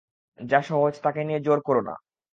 যা 0.39 0.59
সহজ 0.61 0.93
তাকে 1.03 1.21
নিয়ে 1.23 1.39
জোর 1.39 1.59
কোরো 1.61 1.81
না। 1.81 1.95